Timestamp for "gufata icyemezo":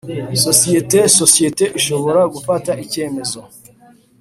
2.33-3.39